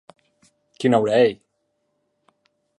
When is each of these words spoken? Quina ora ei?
Quina 0.85 1.01
ora 1.05 1.19
ei? 1.27 1.37